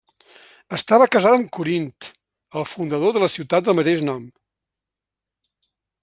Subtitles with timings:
[0.77, 2.07] Estava casada amb Corint,
[2.61, 4.23] el fundador de la ciutat del mateix nom.